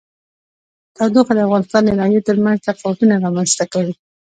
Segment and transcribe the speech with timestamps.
[0.95, 3.93] تودوخه د افغانستان د ناحیو ترمنځ تفاوتونه رامنځ ته کوي.